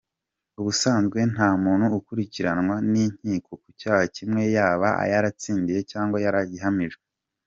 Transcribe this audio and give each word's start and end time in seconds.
Ubusanzwe 0.59 1.19
nta 1.33 1.49
muntu 1.63 1.85
ukurikiranwa 1.99 2.75
n’inkiko 2.91 3.51
ku 3.61 3.69
cyaha 3.79 4.03
kimwe 4.15 4.43
yaba 4.55 4.89
yaratsindiye 5.11 5.79
cg 5.91 6.09
yarahamijwe. 6.25 7.03